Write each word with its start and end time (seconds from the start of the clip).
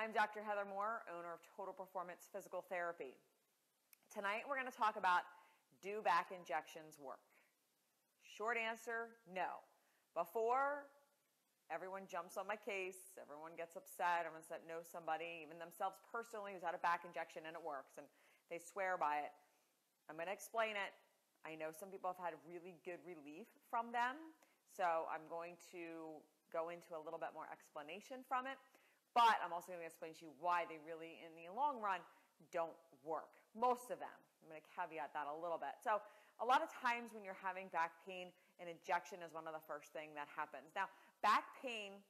I'm 0.00 0.16
Dr. 0.16 0.40
Heather 0.40 0.64
Moore, 0.64 1.04
owner 1.12 1.36
of 1.36 1.44
Total 1.44 1.76
Performance 1.76 2.24
Physical 2.32 2.64
Therapy. 2.64 3.20
Tonight 4.08 4.48
we're 4.48 4.56
going 4.56 4.64
to 4.64 4.72
talk 4.72 4.96
about 4.96 5.28
do 5.84 6.00
back 6.00 6.32
injections 6.32 6.96
work? 6.96 7.20
Short 8.24 8.56
answer 8.56 9.12
no. 9.28 9.60
Before, 10.16 10.88
everyone 11.68 12.08
jumps 12.08 12.40
on 12.40 12.48
my 12.48 12.56
case, 12.56 13.12
everyone 13.20 13.52
gets 13.60 13.76
upset, 13.76 14.24
everyone 14.24 14.40
said 14.40 14.64
knows 14.64 14.88
somebody, 14.88 15.44
even 15.44 15.60
themselves 15.60 16.00
personally, 16.08 16.56
who's 16.56 16.64
had 16.64 16.72
a 16.72 16.80
back 16.80 17.04
injection 17.04 17.44
and 17.44 17.52
it 17.52 17.60
works, 17.60 18.00
and 18.00 18.08
they 18.48 18.56
swear 18.56 18.96
by 18.96 19.20
it. 19.20 19.36
I'm 20.08 20.16
going 20.16 20.32
to 20.32 20.36
explain 20.40 20.80
it. 20.80 20.96
I 21.44 21.60
know 21.60 21.76
some 21.76 21.92
people 21.92 22.08
have 22.08 22.16
had 22.16 22.32
really 22.48 22.80
good 22.88 23.04
relief 23.04 23.52
from 23.68 23.92
them, 23.92 24.16
so 24.64 25.04
I'm 25.12 25.28
going 25.28 25.60
to 25.76 26.24
go 26.48 26.72
into 26.72 26.96
a 26.96 27.02
little 27.04 27.20
bit 27.20 27.36
more 27.36 27.52
explanation 27.52 28.24
from 28.24 28.48
it. 28.48 28.56
But 29.14 29.42
I'm 29.42 29.50
also 29.50 29.74
going 29.74 29.82
to 29.82 29.90
explain 29.90 30.14
to 30.18 30.30
you 30.30 30.32
why 30.38 30.64
they 30.70 30.78
really, 30.86 31.18
in 31.22 31.34
the 31.34 31.50
long 31.50 31.82
run, 31.82 31.98
don't 32.54 32.76
work. 33.02 33.42
Most 33.58 33.90
of 33.90 33.98
them. 33.98 34.18
I'm 34.40 34.48
going 34.48 34.62
to 34.62 34.70
caveat 34.72 35.12
that 35.12 35.28
a 35.28 35.36
little 35.36 35.60
bit. 35.60 35.76
So, 35.84 36.00
a 36.40 36.46
lot 36.46 36.64
of 36.64 36.72
times 36.72 37.12
when 37.12 37.20
you're 37.20 37.36
having 37.36 37.68
back 37.68 37.92
pain, 38.08 38.32
an 38.56 38.64
injection 38.64 39.20
is 39.20 39.28
one 39.36 39.44
of 39.44 39.52
the 39.52 39.60
first 39.68 39.92
thing 39.92 40.16
that 40.16 40.24
happens. 40.32 40.72
Now, 40.72 40.88
back 41.20 41.44
pain 41.60 42.00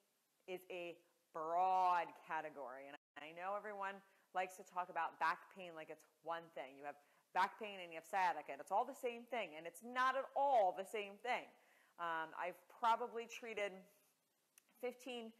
is 0.47 0.63
a 0.71 0.95
broad 1.35 2.07
category, 2.23 2.87
and 2.87 2.95
I 3.19 3.35
know 3.35 3.59
everyone 3.59 3.99
likes 4.31 4.55
to 4.63 4.65
talk 4.67 4.87
about 4.87 5.19
back 5.19 5.51
pain 5.51 5.75
like 5.75 5.91
it's 5.91 6.07
one 6.23 6.47
thing. 6.55 6.79
You 6.79 6.87
have 6.87 6.99
back 7.35 7.59
pain 7.59 7.83
and 7.83 7.91
you 7.91 7.99
have 7.99 8.07
sciatica, 8.07 8.55
and 8.55 8.63
it's 8.63 8.71
all 8.71 8.87
the 8.87 8.95
same 8.95 9.27
thing, 9.27 9.59
and 9.59 9.67
it's 9.67 9.83
not 9.83 10.15
at 10.15 10.31
all 10.39 10.75
the 10.79 10.87
same 10.87 11.19
thing. 11.23 11.51
Um, 11.99 12.31
I've 12.39 12.59
probably 12.71 13.27
treated 13.27 13.75
15 14.81 15.35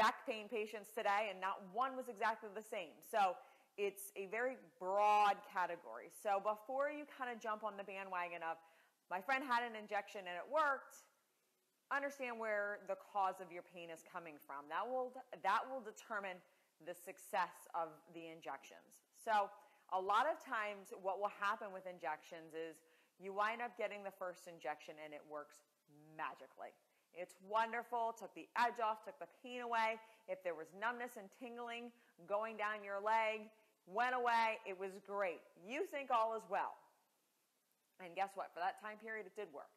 back 0.00 0.24
pain 0.24 0.48
patients 0.48 0.88
today, 0.96 1.28
and 1.28 1.36
not 1.36 1.60
one 1.76 1.92
was 1.92 2.08
exactly 2.08 2.48
the 2.56 2.64
same. 2.64 2.96
So 3.04 3.36
it's 3.76 4.16
a 4.16 4.32
very 4.32 4.56
broad 4.80 5.36
category. 5.44 6.08
So 6.08 6.40
before 6.40 6.88
you 6.88 7.04
kind 7.04 7.28
of 7.28 7.36
jump 7.36 7.60
on 7.60 7.76
the 7.76 7.84
bandwagon 7.84 8.40
of, 8.40 8.56
my 9.12 9.20
friend 9.20 9.44
had 9.44 9.60
an 9.60 9.76
injection 9.76 10.24
and 10.24 10.40
it 10.40 10.48
worked, 10.48 11.04
understand 11.92 12.40
where 12.40 12.80
the 12.88 12.96
cause 12.96 13.44
of 13.44 13.52
your 13.52 13.66
pain 13.66 13.92
is 13.92 14.00
coming 14.08 14.40
from. 14.40 14.64
That 14.72 14.88
will, 14.88 15.12
that 15.44 15.62
will 15.68 15.84
determine 15.84 16.40
the 16.88 16.96
success 16.96 17.68
of 17.76 17.92
the 18.16 18.32
injections. 18.32 19.04
So 19.20 19.52
a 19.92 20.00
lot 20.00 20.24
of 20.24 20.40
times 20.40 20.96
what 20.96 21.20
will 21.20 21.34
happen 21.36 21.74
with 21.76 21.84
injections 21.84 22.56
is 22.56 22.80
you 23.20 23.36
wind 23.36 23.60
up 23.60 23.76
getting 23.76 24.00
the 24.00 24.14
first 24.16 24.48
injection 24.48 24.96
and 24.96 25.12
it 25.12 25.20
works 25.28 25.60
magically. 26.16 26.72
It's 27.14 27.34
wonderful, 27.48 28.14
took 28.18 28.34
the 28.34 28.46
edge 28.56 28.78
off, 28.78 29.04
took 29.04 29.18
the 29.18 29.30
pain 29.42 29.60
away. 29.60 29.98
If 30.28 30.42
there 30.42 30.54
was 30.54 30.66
numbness 30.78 31.18
and 31.18 31.26
tingling 31.40 31.90
going 32.28 32.56
down 32.56 32.84
your 32.84 33.00
leg, 33.02 33.50
went 33.86 34.14
away, 34.14 34.62
it 34.66 34.78
was 34.78 34.94
great. 35.06 35.42
You 35.66 35.86
think 35.86 36.10
all 36.10 36.36
is 36.36 36.44
well. 36.48 36.78
And 37.98 38.14
guess 38.14 38.32
what? 38.34 38.54
For 38.54 38.60
that 38.60 38.80
time 38.80 38.96
period, 39.02 39.26
it 39.26 39.34
did 39.36 39.50
work. 39.52 39.68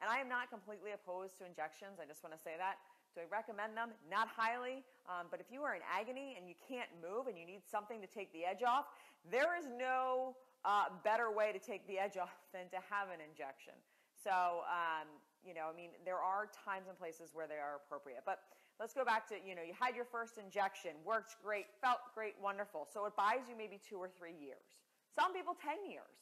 And 0.00 0.08
I 0.08 0.18
am 0.18 0.28
not 0.28 0.48
completely 0.48 0.96
opposed 0.96 1.36
to 1.38 1.46
injections. 1.46 2.00
I 2.00 2.08
just 2.08 2.24
want 2.24 2.32
to 2.32 2.40
say 2.40 2.56
that. 2.56 2.80
Do 3.14 3.20
I 3.20 3.28
recommend 3.28 3.76
them? 3.76 3.90
Not 4.08 4.28
highly. 4.32 4.82
Um, 5.04 5.28
but 5.30 5.40
if 5.40 5.52
you 5.52 5.62
are 5.62 5.74
in 5.74 5.84
agony 5.84 6.38
and 6.38 6.48
you 6.48 6.56
can't 6.56 6.88
move 7.02 7.26
and 7.26 7.36
you 7.36 7.44
need 7.44 7.62
something 7.66 8.00
to 8.00 8.08
take 8.08 8.32
the 8.32 8.46
edge 8.46 8.62
off, 8.64 8.86
there 9.28 9.58
is 9.58 9.66
no 9.76 10.34
uh, 10.64 10.88
better 11.04 11.30
way 11.30 11.52
to 11.52 11.60
take 11.60 11.86
the 11.86 11.98
edge 11.98 12.16
off 12.22 12.34
than 12.54 12.70
to 12.72 12.80
have 12.88 13.12
an 13.12 13.20
injection. 13.20 13.76
So, 14.22 14.64
um, 14.68 15.08
you 15.46 15.54
know, 15.54 15.72
I 15.72 15.76
mean, 15.76 15.90
there 16.04 16.20
are 16.20 16.48
times 16.52 16.88
and 16.88 16.96
places 16.98 17.30
where 17.32 17.46
they 17.46 17.60
are 17.60 17.80
appropriate. 17.80 18.22
But 18.24 18.40
let's 18.78 18.92
go 18.92 19.04
back 19.04 19.28
to, 19.28 19.36
you 19.40 19.54
know, 19.54 19.62
you 19.62 19.74
had 19.78 19.96
your 19.96 20.04
first 20.04 20.38
injection, 20.38 20.92
worked 21.04 21.36
great, 21.42 21.66
felt 21.80 22.00
great, 22.14 22.34
wonderful. 22.40 22.88
So 22.92 23.04
it 23.06 23.16
buys 23.16 23.48
you 23.48 23.56
maybe 23.56 23.80
two 23.80 23.96
or 23.96 24.08
three 24.08 24.36
years. 24.36 24.80
Some 25.14 25.32
people, 25.32 25.56
10 25.56 25.90
years. 25.90 26.16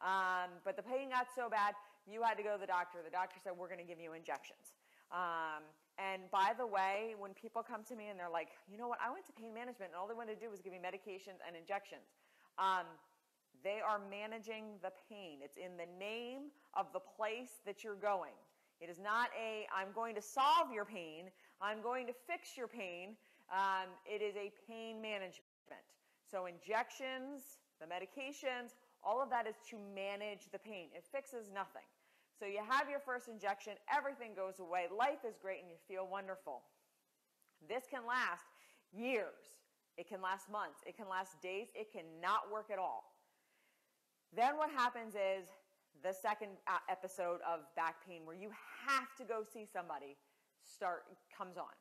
Um, 0.00 0.62
but 0.64 0.76
the 0.76 0.82
pain 0.84 1.10
got 1.10 1.26
so 1.34 1.50
bad, 1.50 1.74
you 2.06 2.22
had 2.22 2.38
to 2.38 2.44
go 2.44 2.54
to 2.54 2.60
the 2.60 2.70
doctor. 2.70 2.98
The 3.04 3.10
doctor 3.10 3.36
said, 3.42 3.52
we're 3.56 3.68
going 3.68 3.82
to 3.82 3.88
give 3.88 3.98
you 3.98 4.14
injections. 4.14 4.78
Um, 5.10 5.64
and 5.98 6.30
by 6.30 6.54
the 6.56 6.66
way, 6.66 7.18
when 7.18 7.34
people 7.34 7.62
come 7.64 7.82
to 7.90 7.96
me 7.96 8.08
and 8.08 8.18
they're 8.18 8.30
like, 8.30 8.54
you 8.70 8.78
know 8.78 8.86
what, 8.86 9.02
I 9.02 9.10
went 9.10 9.26
to 9.26 9.34
pain 9.34 9.52
management 9.52 9.90
and 9.90 9.98
all 9.98 10.06
they 10.06 10.14
wanted 10.14 10.38
to 10.38 10.40
do 10.40 10.50
was 10.50 10.62
give 10.62 10.72
me 10.72 10.78
medications 10.78 11.42
and 11.42 11.56
injections. 11.58 12.06
Um, 12.56 12.86
they 13.64 13.82
are 13.82 14.00
managing 14.10 14.78
the 14.82 14.92
pain. 15.10 15.42
It's 15.42 15.56
in 15.56 15.74
the 15.76 15.90
name 15.98 16.54
of 16.74 16.86
the 16.92 17.00
place 17.00 17.58
that 17.66 17.82
you're 17.82 17.98
going. 17.98 18.38
It 18.80 18.88
is 18.88 18.98
not 18.98 19.28
a, 19.38 19.66
I'm 19.74 19.92
going 19.94 20.14
to 20.14 20.22
solve 20.22 20.72
your 20.72 20.84
pain, 20.84 21.30
I'm 21.60 21.82
going 21.82 22.06
to 22.06 22.12
fix 22.12 22.56
your 22.56 22.68
pain. 22.68 23.16
Um, 23.50 23.88
it 24.04 24.22
is 24.22 24.36
a 24.36 24.52
pain 24.68 25.00
management. 25.00 25.42
So, 26.30 26.44
injections, 26.44 27.58
the 27.80 27.86
medications, 27.86 28.76
all 29.02 29.22
of 29.22 29.30
that 29.30 29.46
is 29.46 29.56
to 29.70 29.76
manage 29.94 30.52
the 30.52 30.58
pain. 30.58 30.88
It 30.94 31.04
fixes 31.10 31.50
nothing. 31.52 31.88
So, 32.38 32.44
you 32.44 32.60
have 32.68 32.90
your 32.90 33.00
first 33.00 33.28
injection, 33.28 33.74
everything 33.88 34.32
goes 34.36 34.60
away, 34.60 34.86
life 34.92 35.24
is 35.26 35.36
great, 35.40 35.60
and 35.60 35.70
you 35.70 35.76
feel 35.88 36.06
wonderful. 36.06 36.62
This 37.66 37.84
can 37.90 38.06
last 38.06 38.44
years, 38.92 39.56
it 39.96 40.08
can 40.08 40.20
last 40.20 40.50
months, 40.50 40.80
it 40.86 40.96
can 40.96 41.08
last 41.08 41.40
days, 41.40 41.68
it 41.74 41.88
cannot 41.90 42.52
work 42.52 42.68
at 42.70 42.78
all. 42.78 43.16
Then, 44.36 44.58
what 44.58 44.70
happens 44.70 45.14
is 45.14 45.48
the 46.02 46.12
second 46.12 46.54
uh, 46.66 46.78
episode 46.88 47.40
of 47.42 47.66
back 47.76 47.96
pain 48.06 48.22
where 48.24 48.36
you 48.36 48.50
have 48.86 49.10
to 49.18 49.24
go 49.24 49.42
see 49.42 49.66
somebody 49.66 50.16
start 50.62 51.04
comes 51.36 51.56
on. 51.56 51.74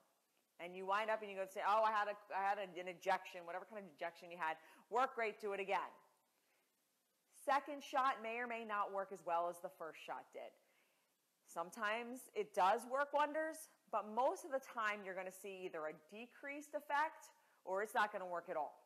And 0.60 0.76
you 0.76 0.88
wind 0.88 1.10
up 1.10 1.22
and 1.22 1.30
you 1.30 1.38
go 1.38 1.46
say 1.46 1.62
oh 1.62 1.86
i 1.86 1.94
had 1.94 2.10
a 2.10 2.18
i 2.34 2.42
had 2.42 2.58
an 2.58 2.74
injection 2.74 3.46
whatever 3.46 3.66
kind 3.70 3.84
of 3.84 3.90
injection 3.94 4.32
you 4.32 4.38
had. 4.38 4.58
Work 4.90 5.16
great 5.16 5.40
do 5.40 5.54
it 5.54 5.60
again. 5.60 5.92
Second 7.46 7.84
shot 7.84 8.20
may 8.24 8.40
or 8.40 8.48
may 8.48 8.66
not 8.66 8.92
work 8.92 9.10
as 9.14 9.22
well 9.26 9.48
as 9.50 9.62
the 9.62 9.70
first 9.78 10.02
shot 10.02 10.26
did. 10.34 10.50
Sometimes 11.46 12.28
it 12.36 12.54
does 12.54 12.82
work 12.90 13.14
wonders 13.14 13.70
but 13.92 14.04
most 14.14 14.44
of 14.44 14.52
the 14.52 14.60
time 14.60 15.00
you're 15.06 15.16
going 15.16 15.30
to 15.30 15.40
see 15.42 15.64
either 15.64 15.80
a 15.88 15.96
decreased 16.12 16.76
effect 16.76 17.32
or 17.64 17.84
it's 17.84 17.96
not 17.96 18.12
going 18.12 18.24
to 18.24 18.28
work 18.28 18.48
at 18.50 18.58
all. 18.58 18.84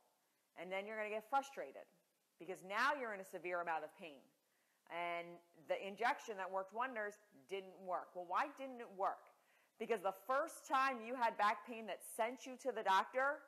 And 0.60 0.72
then 0.72 0.86
you're 0.86 0.98
going 0.98 1.10
to 1.10 1.16
get 1.16 1.26
frustrated 1.30 1.88
because 2.38 2.62
now 2.68 2.94
you're 3.00 3.14
in 3.14 3.22
a 3.22 3.26
severe 3.26 3.62
amount 3.62 3.84
of 3.84 3.90
pain 3.98 4.22
and 4.92 5.28
the 5.68 5.76
injection 5.80 6.36
that 6.38 6.52
worked 6.52 6.74
wonders 6.76 7.16
didn't 7.50 7.80
work. 7.86 8.12
Well, 8.14 8.26
why 8.28 8.48
didn't 8.58 8.82
it 8.82 8.92
work? 8.98 9.32
Because 9.80 10.02
the 10.02 10.14
first 10.28 10.68
time 10.68 10.98
you 11.06 11.16
had 11.16 11.38
back 11.38 11.66
pain 11.66 11.88
that 11.88 12.00
sent 12.04 12.46
you 12.46 12.54
to 12.62 12.76
the 12.76 12.84
doctor, 12.84 13.42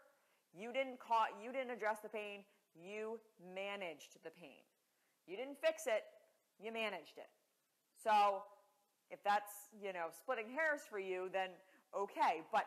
you 0.56 0.74
didn't 0.74 1.00
call, 1.00 1.28
you 1.44 1.52
didn't 1.52 1.72
address 1.72 2.00
the 2.02 2.10
pain, 2.10 2.42
you 2.74 3.20
managed 3.54 4.18
the 4.24 4.32
pain. 4.32 4.64
You 5.28 5.38
didn't 5.38 5.60
fix 5.62 5.86
it, 5.86 6.04
you 6.60 6.72
managed 6.72 7.18
it. 7.18 7.30
So, 8.02 8.44
if 9.12 9.24
that's, 9.24 9.70
you 9.78 9.94
know, 9.94 10.08
splitting 10.10 10.50
hairs 10.50 10.82
for 10.90 10.98
you, 10.98 11.30
then 11.32 11.50
okay, 11.96 12.42
but 12.52 12.66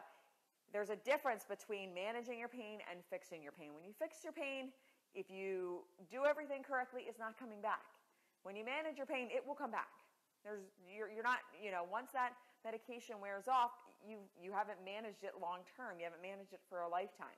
there's 0.73 0.91
a 0.91 0.97
difference 0.97 1.45
between 1.49 1.95
managing 1.95 2.39
your 2.39 2.49
pain 2.49 2.79
and 2.91 3.01
fixing 3.11 3.43
your 3.43 3.53
pain. 3.53 3.75
When 3.75 3.85
you 3.85 3.93
fix 3.99 4.23
your 4.23 4.33
pain, 4.33 4.71
if 5.15 5.31
you 5.31 5.81
do 6.11 6.25
everything 6.25 6.63
correctly, 6.63 7.03
it's 7.09 7.19
not 7.19 7.39
coming 7.39 7.61
back. 7.61 7.83
When 8.47 8.55
you 8.55 8.63
manage 8.63 8.95
your 8.95 9.11
pain, 9.11 9.27
it 9.35 9.43
will 9.43 9.59
come 9.59 9.75
back. 9.75 9.91
There's, 10.47 10.63
you're, 10.87 11.11
you're 11.11 11.27
not, 11.27 11.43
you 11.59 11.75
know, 11.75 11.83
once 11.83 12.15
that 12.15 12.39
medication 12.63 13.19
wears 13.19 13.51
off, 13.51 13.75
you, 14.07 14.23
you 14.39 14.55
haven't 14.55 14.79
managed 14.87 15.27
it 15.27 15.35
long 15.43 15.67
term. 15.75 15.99
You 15.99 16.07
haven't 16.07 16.23
managed 16.23 16.55
it 16.55 16.63
for 16.71 16.87
a 16.87 16.89
lifetime. 16.89 17.35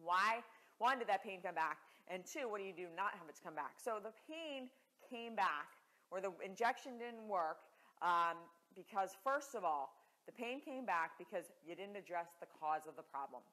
Why? 0.00 0.40
One, 0.80 0.96
did 0.96 1.12
that 1.12 1.20
pain 1.20 1.44
come 1.44 1.52
back? 1.52 1.76
And 2.08 2.24
two, 2.24 2.48
what 2.48 2.56
do 2.56 2.64
you 2.64 2.72
do 2.72 2.88
not 2.96 3.12
have 3.20 3.28
it 3.28 3.36
come 3.44 3.52
back? 3.52 3.76
So 3.76 4.00
the 4.00 4.16
pain 4.24 4.72
came 5.04 5.36
back, 5.36 5.76
or 6.08 6.24
the 6.24 6.32
injection 6.40 6.96
didn't 6.96 7.28
work, 7.28 7.60
um, 8.00 8.40
because 8.72 9.12
first 9.20 9.52
of 9.52 9.60
all, 9.60 9.92
the 10.24 10.32
pain 10.32 10.56
came 10.64 10.88
back 10.88 11.20
because 11.20 11.52
you 11.60 11.76
didn't 11.76 12.00
address 12.00 12.32
the 12.40 12.48
cause 12.48 12.88
of 12.88 12.96
the 12.96 13.04
problem. 13.04 13.44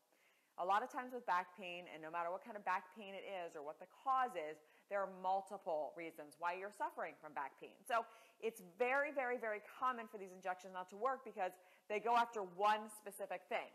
A 0.56 0.64
lot 0.64 0.88
of 0.88 0.92
times 0.92 1.12
with 1.12 1.28
back 1.28 1.52
pain, 1.60 1.92
and 1.92 2.00
no 2.00 2.08
matter 2.08 2.32
what 2.32 2.48
kind 2.48 2.56
of 2.56 2.64
back 2.64 2.96
pain 2.96 3.12
it 3.12 3.28
is 3.28 3.60
or 3.60 3.64
what 3.64 3.76
the 3.84 3.92
cause 3.92 4.40
is, 4.40 4.56
there 4.92 5.00
are 5.00 5.10
multiple 5.24 5.96
reasons 5.96 6.36
why 6.38 6.60
you're 6.60 6.76
suffering 6.76 7.16
from 7.24 7.32
back 7.32 7.56
pain. 7.64 7.80
So 7.88 8.04
it's 8.44 8.60
very, 8.78 9.16
very, 9.16 9.40
very 9.40 9.64
common 9.80 10.12
for 10.12 10.20
these 10.20 10.36
injections 10.36 10.76
not 10.76 10.92
to 10.92 11.00
work 11.00 11.24
because 11.24 11.56
they 11.88 12.04
go 12.04 12.20
after 12.20 12.44
one 12.44 12.92
specific 13.00 13.48
thing. 13.48 13.72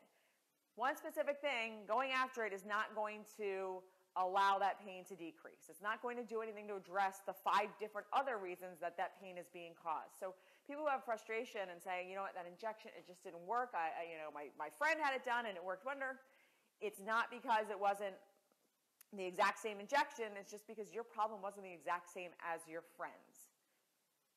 One 0.76 0.92
specific 0.92 1.40
thing, 1.40 1.88
going 1.88 2.12
after 2.12 2.44
it 2.44 2.52
is 2.52 2.68
not 2.68 2.92
going 2.92 3.24
to 3.40 3.80
allow 4.20 4.60
that 4.60 4.76
pain 4.84 5.08
to 5.08 5.16
decrease. 5.16 5.72
It's 5.72 5.80
not 5.80 6.04
going 6.04 6.20
to 6.20 6.24
do 6.24 6.44
anything 6.44 6.68
to 6.68 6.76
address 6.76 7.24
the 7.24 7.32
five 7.32 7.72
different 7.80 8.08
other 8.12 8.36
reasons 8.36 8.76
that 8.84 8.96
that 9.00 9.16
pain 9.16 9.40
is 9.40 9.48
being 9.48 9.72
caused. 9.72 10.20
So 10.20 10.36
people 10.68 10.84
who 10.84 10.92
have 10.92 11.04
frustration 11.04 11.72
and 11.72 11.80
saying, 11.80 12.12
you 12.12 12.16
know 12.16 12.28
what, 12.28 12.36
that 12.36 12.48
injection, 12.48 12.92
it 12.92 13.08
just 13.08 13.24
didn't 13.24 13.44
work. 13.48 13.72
I, 13.72 13.92
I 13.92 14.02
you 14.08 14.20
know, 14.20 14.28
my, 14.32 14.52
my 14.60 14.68
friend 14.76 15.00
had 15.00 15.16
it 15.16 15.24
done 15.24 15.48
and 15.48 15.56
it 15.56 15.64
worked 15.64 15.88
wonder. 15.88 16.20
It's 16.80 17.00
not 17.00 17.32
because 17.32 17.72
it 17.72 17.80
wasn't 17.80 18.16
the 19.16 19.24
exact 19.24 19.58
same 19.58 19.80
injection, 19.80 20.36
it's 20.38 20.50
just 20.50 20.66
because 20.66 20.92
your 20.92 21.04
problem 21.04 21.40
wasn't 21.42 21.64
the 21.64 21.72
exact 21.72 22.12
same 22.12 22.30
as 22.40 22.60
your 22.68 22.82
friend's. 22.96 23.52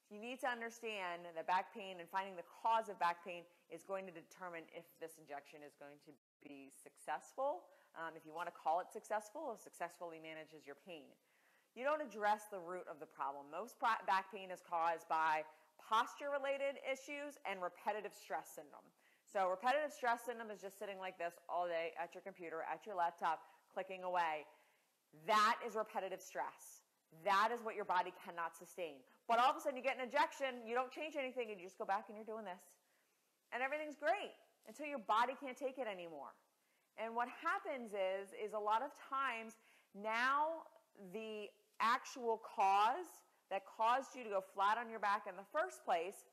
You 0.09 0.17
need 0.17 0.41
to 0.41 0.49
understand 0.49 1.29
that 1.35 1.45
back 1.45 1.73
pain 1.73 2.01
and 2.01 2.09
finding 2.09 2.33
the 2.35 2.47
cause 2.49 2.89
of 2.89 2.97
back 2.97 3.21
pain 3.21 3.43
is 3.69 3.85
going 3.85 4.09
to 4.09 4.13
determine 4.13 4.65
if 4.73 4.89
this 4.97 5.21
injection 5.21 5.61
is 5.61 5.77
going 5.77 6.01
to 6.07 6.11
be 6.41 6.73
successful 6.73 7.69
um, 7.97 8.13
if 8.13 8.25
you 8.25 8.33
want 8.33 8.47
to 8.47 8.55
call 8.55 8.81
it 8.81 8.91
successful, 8.91 9.53
it 9.55 9.61
successfully 9.61 10.21
manages 10.21 10.65
your 10.65 10.77
pain. 10.85 11.09
You 11.73 11.85
don't 11.85 12.01
address 12.01 12.49
the 12.51 12.59
root 12.59 12.85
of 12.89 12.99
the 12.99 13.09
problem. 13.09 13.45
Most 13.49 13.79
back 13.79 14.29
pain 14.33 14.51
is 14.51 14.61
caused 14.61 15.07
by 15.07 15.45
posture 15.77 16.29
related 16.29 16.81
issues 16.85 17.37
and 17.45 17.61
repetitive 17.61 18.13
stress 18.13 18.51
syndrome. 18.53 18.85
So, 19.25 19.45
repetitive 19.45 19.93
stress 19.93 20.25
syndrome 20.25 20.49
is 20.49 20.61
just 20.61 20.81
sitting 20.81 20.97
like 20.97 21.17
this 21.21 21.37
all 21.45 21.69
day 21.69 21.93
at 22.01 22.17
your 22.17 22.25
computer, 22.25 22.65
at 22.65 22.85
your 22.85 22.97
laptop, 22.97 23.45
clicking 23.69 24.01
away. 24.01 24.49
That 25.27 25.57
is 25.65 25.75
repetitive 25.75 26.21
stress. 26.21 26.83
That 27.25 27.49
is 27.53 27.61
what 27.63 27.75
your 27.75 27.85
body 27.85 28.13
cannot 28.23 28.55
sustain. 28.55 29.01
But 29.27 29.39
all 29.39 29.49
of 29.49 29.57
a 29.57 29.61
sudden 29.61 29.77
you 29.77 29.83
get 29.83 29.97
an 29.97 30.05
injection, 30.05 30.65
you 30.65 30.75
don't 30.75 30.91
change 30.91 31.15
anything, 31.17 31.49
and 31.51 31.59
you 31.59 31.65
just 31.65 31.77
go 31.77 31.85
back 31.85 32.05
and 32.07 32.17
you're 32.17 32.27
doing 32.27 32.45
this. 32.45 32.61
And 33.51 33.63
everything's 33.63 33.97
great 33.97 34.33
until 34.67 34.85
your 34.85 35.01
body 35.01 35.33
can't 35.41 35.57
take 35.57 35.77
it 35.77 35.87
anymore. 35.89 36.37
And 37.01 37.15
what 37.15 37.27
happens 37.41 37.91
is, 37.93 38.29
is 38.37 38.53
a 38.53 38.59
lot 38.59 38.81
of 38.81 38.91
times 39.09 39.57
now 39.95 40.69
the 41.13 41.47
actual 41.79 42.41
cause 42.43 43.09
that 43.49 43.63
caused 43.65 44.13
you 44.15 44.23
to 44.23 44.29
go 44.29 44.43
flat 44.53 44.77
on 44.77 44.89
your 44.89 44.99
back 44.99 45.25
in 45.27 45.35
the 45.35 45.47
first 45.51 45.83
place, 45.83 46.27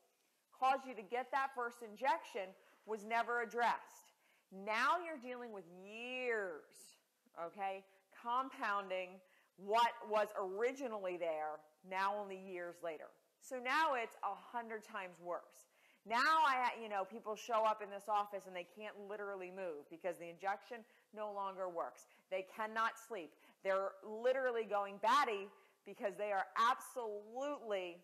caused 0.53 0.85
you 0.85 0.93
to 0.93 1.01
get 1.01 1.31
that 1.31 1.49
first 1.55 1.81
injection, 1.81 2.53
was 2.85 3.03
never 3.03 3.41
addressed. 3.41 4.13
Now 4.51 4.97
you're 5.03 5.17
dealing 5.17 5.51
with 5.51 5.65
years, 5.83 6.97
okay, 7.35 7.83
compounding 8.21 9.19
what 9.57 9.91
was 10.09 10.27
originally 10.37 11.17
there 11.17 11.57
now 11.89 12.13
only 12.17 12.37
years 12.37 12.75
later. 12.83 13.09
So 13.41 13.57
now 13.57 13.95
it's 13.95 14.15
a 14.23 14.35
hundred 14.35 14.83
times 14.83 15.15
worse. 15.23 15.69
Now 16.05 16.45
I, 16.45 16.71
you 16.81 16.89
know, 16.89 17.03
people 17.03 17.35
show 17.35 17.65
up 17.65 17.81
in 17.83 17.89
this 17.89 18.07
office 18.07 18.43
and 18.47 18.55
they 18.55 18.67
can't 18.77 18.95
literally 19.09 19.51
move 19.51 19.89
because 19.89 20.15
the 20.17 20.29
injection 20.29 20.77
no 21.15 21.31
longer 21.33 21.67
works. 21.67 22.07
They 22.31 22.45
cannot 22.55 22.91
sleep. 22.97 23.31
They're 23.63 23.91
literally 24.07 24.63
going 24.63 24.95
batty 25.01 25.49
because 25.85 26.13
they 26.17 26.31
are 26.31 26.45
absolutely 26.55 27.97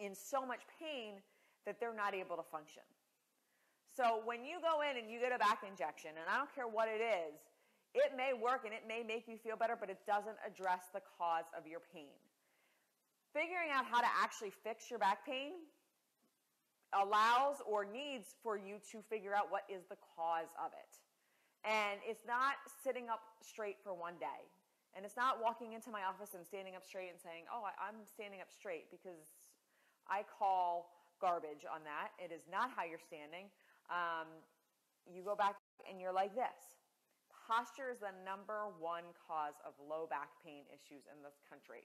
in 0.00 0.14
so 0.14 0.44
much 0.44 0.60
pain 0.80 1.14
that 1.66 1.78
they're 1.78 1.94
not 1.94 2.14
able 2.14 2.36
to 2.36 2.42
function. 2.42 2.82
So 3.94 4.22
when 4.24 4.44
you 4.44 4.58
go 4.62 4.82
in 4.82 4.96
and 4.96 5.10
you 5.10 5.20
get 5.20 5.34
a 5.34 5.38
back 5.38 5.62
injection, 5.68 6.10
and 6.14 6.26
I 6.30 6.38
don't 6.38 6.54
care 6.54 6.66
what 6.66 6.88
it 6.88 7.02
is, 7.02 7.38
it 7.94 8.14
may 8.16 8.32
work 8.32 8.62
and 8.64 8.72
it 8.72 8.86
may 8.86 9.02
make 9.02 9.26
you 9.26 9.36
feel 9.36 9.56
better, 9.56 9.74
but 9.78 9.90
it 9.90 9.98
doesn't 10.06 10.38
address 10.46 10.90
the 10.94 11.02
cause 11.18 11.50
of 11.58 11.66
your 11.66 11.80
pain. 11.92 12.14
Figuring 13.34 13.70
out 13.70 13.84
how 13.86 14.00
to 14.00 14.10
actually 14.22 14.50
fix 14.50 14.90
your 14.90 14.98
back 14.98 15.26
pain 15.26 15.52
allows 16.94 17.62
or 17.66 17.86
needs 17.86 18.34
for 18.42 18.58
you 18.58 18.82
to 18.90 18.98
figure 19.06 19.34
out 19.34 19.50
what 19.50 19.62
is 19.70 19.86
the 19.86 19.98
cause 20.14 20.50
of 20.58 20.74
it. 20.74 20.92
And 21.62 22.02
it's 22.06 22.26
not 22.26 22.58
sitting 22.82 23.10
up 23.10 23.22
straight 23.42 23.78
for 23.82 23.94
one 23.94 24.18
day. 24.18 24.42
And 24.94 25.06
it's 25.06 25.14
not 25.14 25.38
walking 25.38 25.74
into 25.74 25.90
my 25.90 26.02
office 26.02 26.34
and 26.34 26.42
standing 26.42 26.74
up 26.74 26.82
straight 26.82 27.14
and 27.14 27.20
saying, 27.22 27.46
oh, 27.46 27.62
I, 27.62 27.74
am 27.86 28.02
standing 28.10 28.42
up 28.42 28.50
straight 28.50 28.90
because 28.90 29.30
I 30.10 30.26
call 30.26 30.90
garbage 31.22 31.62
on 31.62 31.86
that. 31.86 32.10
It 32.18 32.34
is 32.34 32.42
not 32.50 32.74
how 32.74 32.82
you're 32.82 33.02
standing. 33.02 33.46
Um, 33.86 34.26
you 35.06 35.22
go 35.22 35.38
back 35.38 35.54
and 35.86 36.00
you're 36.00 36.14
like 36.14 36.34
this 36.34 36.79
posture 37.50 37.90
is 37.90 37.98
the 37.98 38.14
number 38.22 38.70
one 38.78 39.02
cause 39.26 39.58
of 39.66 39.74
low 39.82 40.06
back 40.06 40.30
pain 40.38 40.62
issues 40.70 41.02
in 41.10 41.18
this 41.18 41.42
country. 41.50 41.82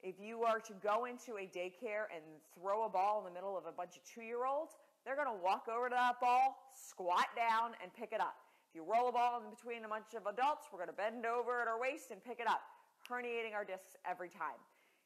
If 0.00 0.16
you 0.16 0.48
are 0.48 0.56
to 0.56 0.72
go 0.80 1.04
into 1.04 1.36
a 1.36 1.44
daycare 1.44 2.08
and 2.08 2.24
throw 2.56 2.88
a 2.88 2.90
ball 2.90 3.20
in 3.20 3.28
the 3.28 3.36
middle 3.36 3.60
of 3.60 3.68
a 3.68 3.74
bunch 3.76 4.00
of 4.00 4.02
two 4.08 4.24
year 4.24 4.48
olds, 4.48 4.80
they're 5.04 5.20
going 5.20 5.28
to 5.28 5.36
walk 5.44 5.68
over 5.68 5.92
to 5.92 5.96
that 6.00 6.16
ball, 6.16 6.72
squat 6.72 7.28
down, 7.36 7.76
and 7.84 7.92
pick 7.92 8.16
it 8.16 8.24
up. 8.24 8.40
If 8.72 8.80
you 8.80 8.80
roll 8.80 9.12
a 9.12 9.12
ball 9.12 9.44
in 9.44 9.52
between 9.52 9.84
a 9.84 9.90
bunch 9.92 10.16
of 10.16 10.24
adults, 10.24 10.72
we're 10.72 10.80
going 10.80 10.88
to 10.88 10.96
bend 10.96 11.28
over 11.28 11.60
at 11.60 11.68
our 11.68 11.76
waist 11.76 12.08
and 12.08 12.24
pick 12.24 12.40
it 12.40 12.48
up, 12.48 12.64
herniating 13.04 13.52
our 13.52 13.68
discs 13.68 14.00
every 14.08 14.32
time. 14.32 14.56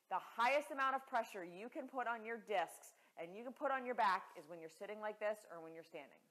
The 0.06 0.22
highest 0.22 0.70
amount 0.70 0.94
of 0.94 1.02
pressure 1.10 1.42
you 1.42 1.66
can 1.66 1.90
put 1.90 2.06
on 2.06 2.22
your 2.22 2.38
discs 2.46 2.94
and 3.18 3.34
you 3.34 3.42
can 3.42 3.56
put 3.56 3.74
on 3.74 3.82
your 3.82 3.98
back 3.98 4.30
is 4.38 4.46
when 4.46 4.62
you're 4.62 4.70
sitting 4.70 5.02
like 5.02 5.18
this 5.18 5.42
or 5.50 5.58
when 5.58 5.74
you're 5.74 5.86
standing 5.86 6.22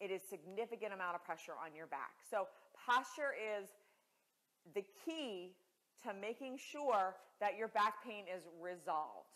it 0.00 0.10
is 0.10 0.20
significant 0.28 0.92
amount 0.92 1.14
of 1.14 1.24
pressure 1.24 1.54
on 1.56 1.74
your 1.74 1.86
back. 1.86 2.20
So 2.28 2.48
posture 2.74 3.32
is 3.32 3.68
the 4.74 4.84
key 5.04 5.56
to 6.04 6.12
making 6.12 6.58
sure 6.58 7.16
that 7.40 7.56
your 7.56 7.68
back 7.68 8.04
pain 8.04 8.24
is 8.28 8.44
resolved. 8.60 9.32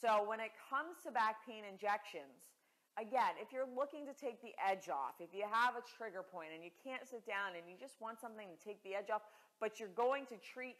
So 0.00 0.24
when 0.24 0.40
it 0.40 0.54
comes 0.70 1.02
to 1.04 1.10
back 1.10 1.44
pain 1.44 1.66
injections, 1.66 2.48
again, 2.96 3.34
if 3.42 3.52
you're 3.52 3.68
looking 3.68 4.06
to 4.06 4.14
take 4.14 4.40
the 4.40 4.54
edge 4.58 4.88
off, 4.88 5.18
if 5.18 5.34
you 5.34 5.44
have 5.50 5.74
a 5.74 5.82
trigger 5.84 6.22
point 6.22 6.54
and 6.54 6.62
you 6.62 6.70
can't 6.84 7.02
sit 7.06 7.26
down 7.26 7.58
and 7.58 7.66
you 7.66 7.74
just 7.74 8.00
want 8.00 8.20
something 8.20 8.46
to 8.46 8.58
take 8.62 8.82
the 8.86 8.94
edge 8.94 9.10
off, 9.10 9.22
but 9.60 9.78
you're 9.78 9.92
going 9.98 10.24
to 10.30 10.38
treat 10.38 10.78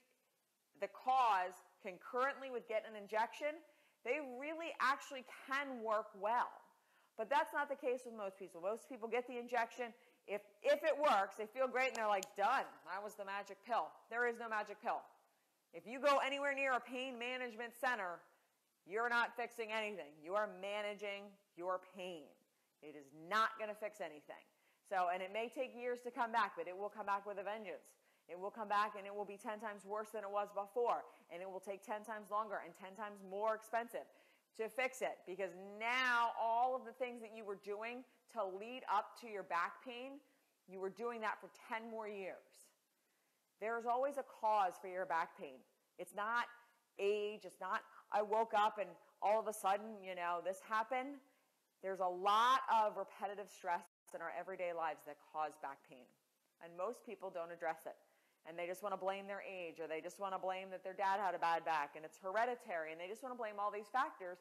the 0.81 0.88
cause 0.94 1.58
concurrently 1.82 2.50
with 2.50 2.69
getting 2.70 2.94
an 2.94 2.99
injection, 2.99 3.58
they 4.06 4.23
really 4.38 4.70
actually 4.79 5.26
can 5.50 5.82
work 5.82 6.14
well. 6.14 6.50
But 7.19 7.29
that's 7.29 7.53
not 7.53 7.69
the 7.69 7.75
case 7.75 8.06
with 8.06 8.15
most 8.15 8.38
people. 8.38 8.62
Most 8.62 8.88
people 8.88 9.11
get 9.11 9.26
the 9.26 9.37
injection. 9.37 9.91
If, 10.29 10.41
if 10.62 10.85
it 10.85 10.94
works, 10.94 11.35
they 11.37 11.50
feel 11.50 11.67
great 11.67 11.88
and 11.88 11.97
they're 11.97 12.06
like, 12.06 12.31
done. 12.38 12.62
That 12.87 13.03
was 13.03 13.19
the 13.19 13.26
magic 13.26 13.59
pill. 13.67 13.91
There 14.09 14.31
is 14.31 14.38
no 14.38 14.49
magic 14.49 14.81
pill. 14.81 15.03
If 15.75 15.85
you 15.85 15.99
go 15.99 16.23
anywhere 16.25 16.55
near 16.55 16.79
a 16.79 16.81
pain 16.81 17.19
management 17.19 17.75
center, 17.75 18.23
you're 18.87 19.11
not 19.11 19.35
fixing 19.37 19.75
anything. 19.75 20.15
You 20.23 20.38
are 20.38 20.49
managing 20.62 21.35
your 21.59 21.81
pain. 21.99 22.31
It 22.81 22.94
is 22.94 23.11
not 23.29 23.59
going 23.59 23.69
to 23.69 23.76
fix 23.76 24.00
anything. 24.00 24.47
So, 24.88 25.11
and 25.12 25.20
it 25.20 25.35
may 25.35 25.50
take 25.50 25.75
years 25.75 25.99
to 26.06 26.15
come 26.15 26.31
back, 26.31 26.53
but 26.56 26.70
it 26.70 26.79
will 26.79 26.88
come 26.88 27.05
back 27.05 27.26
with 27.26 27.37
a 27.37 27.43
vengeance. 27.43 27.99
It 28.31 28.38
will 28.38 28.53
come 28.53 28.69
back 28.69 28.94
and 28.97 29.05
it 29.05 29.12
will 29.12 29.26
be 29.26 29.37
10 29.37 29.59
times 29.59 29.85
worse 29.85 30.15
than 30.15 30.23
it 30.23 30.31
was 30.31 30.49
before. 30.55 31.03
And 31.32 31.43
it 31.43 31.50
will 31.50 31.61
take 31.61 31.82
10 31.82 32.05
times 32.05 32.31
longer 32.31 32.61
and 32.62 32.73
10 32.79 32.94
times 32.94 33.20
more 33.26 33.56
expensive 33.56 34.06
to 34.58 34.69
fix 34.69 35.02
it 35.02 35.19
because 35.26 35.50
now 35.78 36.31
all 36.40 36.75
of 36.75 36.84
the 36.84 36.93
things 36.93 37.22
that 37.22 37.31
you 37.34 37.44
were 37.44 37.58
doing 37.64 38.02
to 38.32 38.44
lead 38.44 38.82
up 38.93 39.19
to 39.20 39.28
your 39.28 39.44
back 39.44 39.84
pain, 39.87 40.19
you 40.69 40.81
were 40.81 40.90
doing 40.90 41.20
that 41.22 41.40
for 41.40 41.49
10 41.70 41.90
more 41.90 42.08
years. 42.08 42.66
There's 43.60 43.87
always 43.87 44.19
a 44.19 44.25
cause 44.40 44.75
for 44.81 44.88
your 44.88 45.06
back 45.06 45.38
pain. 45.38 45.58
It's 45.99 46.14
not 46.14 46.44
age, 46.99 47.43
it's 47.44 47.60
not 47.60 47.81
I 48.12 48.22
woke 48.22 48.52
up 48.56 48.78
and 48.78 48.88
all 49.22 49.38
of 49.38 49.49
a 49.49 49.52
sudden, 49.52 50.00
you 50.02 50.14
know, 50.14 50.40
this 50.44 50.58
happened. 50.69 51.20
There's 51.82 52.00
a 52.00 52.06
lot 52.06 52.60
of 52.72 52.96
repetitive 52.96 53.50
stress 53.50 53.84
in 54.15 54.20
our 54.22 54.32
everyday 54.38 54.72
lives 54.72 55.00
that 55.06 55.17
cause 55.32 55.53
back 55.62 55.79
pain. 55.88 56.06
And 56.65 56.72
most 56.77 57.05
people 57.05 57.31
don't 57.31 57.53
address 57.53 57.86
it 57.86 57.94
and 58.48 58.58
they 58.58 58.67
just 58.67 58.82
want 58.82 58.94
to 58.94 58.96
blame 58.96 59.26
their 59.26 59.43
age 59.44 59.78
or 59.78 59.86
they 59.86 60.00
just 60.00 60.19
want 60.19 60.32
to 60.32 60.38
blame 60.38 60.70
that 60.70 60.82
their 60.82 60.94
dad 60.94 61.20
had 61.20 61.34
a 61.34 61.38
bad 61.38 61.64
back 61.64 61.93
and 61.96 62.05
it's 62.05 62.17
hereditary 62.17 62.93
and 62.93 63.00
they 63.00 63.06
just 63.06 63.22
want 63.22 63.34
to 63.34 63.38
blame 63.38 63.60
all 63.60 63.70
these 63.70 63.93
factors 63.93 64.38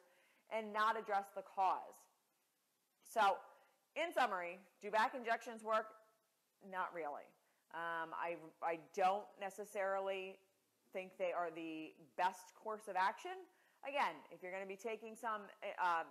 and 0.48 0.72
not 0.72 0.98
address 0.98 1.26
the 1.36 1.42
cause. 1.42 2.00
So, 3.04 3.36
in 3.96 4.12
summary, 4.12 4.58
do 4.80 4.90
back 4.90 5.14
injections 5.14 5.62
work? 5.62 5.86
Not 6.70 6.88
really. 6.94 7.28
Um, 7.74 8.16
I, 8.16 8.36
I 8.62 8.78
don't 8.96 9.28
necessarily 9.40 10.36
think 10.92 11.12
they 11.18 11.32
are 11.36 11.50
the 11.54 11.92
best 12.16 12.54
course 12.56 12.88
of 12.88 12.96
action. 12.96 13.36
Again, 13.86 14.16
if 14.32 14.42
you're 14.42 14.52
going 14.52 14.64
to 14.64 14.68
be 14.68 14.78
taking 14.78 15.14
some, 15.14 15.42
um, 15.76 16.08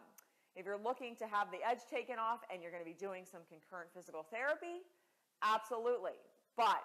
if 0.56 0.66
you're 0.66 0.78
looking 0.78 1.16
to 1.18 1.26
have 1.26 1.50
the 1.52 1.58
edge 1.68 1.82
taken 1.90 2.18
off 2.20 2.40
and 2.54 2.62
you're 2.62 2.72
going 2.72 2.84
to 2.84 2.90
be 2.90 2.98
doing 2.98 3.26
some 3.26 3.42
concurrent 3.50 3.90
physical 3.94 4.26
therapy, 4.30 4.86
absolutely. 5.42 6.22
But 6.56 6.82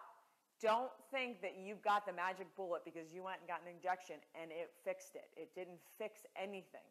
don't 0.63 0.95
think 1.11 1.43
that 1.43 1.59
you've 1.59 1.83
got 1.83 2.07
the 2.07 2.13
magic 2.15 2.47
bullet 2.55 2.87
because 2.87 3.11
you 3.13 3.27
went 3.27 3.43
and 3.43 3.49
got 3.51 3.61
an 3.67 3.69
injection 3.75 4.17
and 4.39 4.55
it 4.55 4.71
fixed 4.87 5.19
it. 5.19 5.29
It 5.37 5.51
didn't 5.59 5.83
fix 5.99 6.23
anything. 6.39 6.87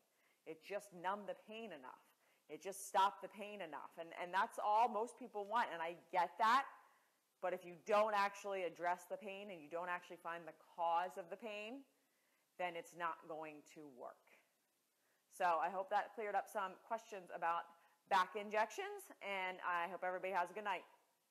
It 0.45 0.59
just 0.59 0.91
numbed 0.91 1.31
the 1.31 1.39
pain 1.47 1.71
enough. 1.71 2.03
It 2.51 2.61
just 2.61 2.85
stopped 2.85 3.23
the 3.23 3.31
pain 3.31 3.63
enough. 3.63 3.95
And, 3.97 4.09
and 4.21 4.33
that's 4.33 4.59
all 4.59 4.91
most 4.91 5.17
people 5.17 5.47
want. 5.47 5.71
And 5.71 5.81
I 5.81 5.95
get 6.11 6.35
that. 6.37 6.65
But 7.41 7.53
if 7.53 7.65
you 7.65 7.73
don't 7.87 8.13
actually 8.13 8.67
address 8.67 9.07
the 9.09 9.17
pain 9.17 9.49
and 9.49 9.63
you 9.63 9.71
don't 9.71 9.89
actually 9.89 10.19
find 10.21 10.43
the 10.45 10.53
cause 10.75 11.15
of 11.17 11.31
the 11.31 11.39
pain, 11.39 11.81
then 12.59 12.75
it's 12.75 12.93
not 12.99 13.17
going 13.27 13.63
to 13.73 13.87
work. 13.97 14.19
So 15.31 15.57
I 15.63 15.71
hope 15.71 15.89
that 15.89 16.13
cleared 16.13 16.35
up 16.35 16.45
some 16.51 16.77
questions 16.85 17.31
about 17.33 17.65
back 18.11 18.35
injections, 18.35 19.07
and 19.23 19.57
I 19.63 19.89
hope 19.89 20.03
everybody 20.05 20.33
has 20.33 20.51
a 20.51 20.53
good 20.53 20.67
night. 20.67 20.83